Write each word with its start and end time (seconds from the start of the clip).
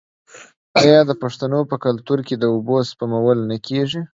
آیا 0.81 0.99
د 1.05 1.11
پښتنو 1.21 1.59
په 1.71 1.75
کلتور 1.85 2.19
کې 2.27 2.35
د 2.37 2.43
اوبو 2.53 2.75
سپمول 2.89 3.37
نه 3.51 3.57
کیږي؟ 3.67 4.01